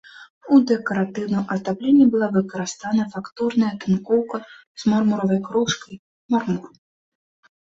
[0.55, 4.37] У дэкаратыўным аздабленні была выкарыстана фактурная тынкоўка
[4.85, 5.95] з мармуровай крошкай,
[6.35, 6.69] мармур.